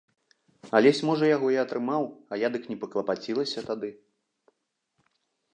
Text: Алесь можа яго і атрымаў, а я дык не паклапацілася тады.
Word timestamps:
Алесь 0.79 1.01
можа 1.09 1.25
яго 1.31 1.47
і 1.57 1.59
атрымаў, 1.65 2.09
а 2.31 2.41
я 2.45 2.53
дык 2.57 2.63
не 2.71 2.77
паклапацілася 2.85 3.67
тады. 3.71 3.95